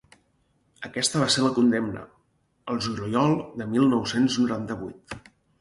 [0.87, 2.07] Aquesta va ser la condemna,
[2.75, 5.19] el juliol del mil nou-cents noranta-vuit.